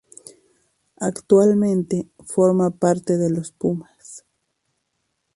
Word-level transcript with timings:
Actualmente, 0.99 2.09
forma 2.25 2.71
parte 2.71 3.19
de 3.19 3.29
Los 3.29 3.51
Pumas. 3.51 4.25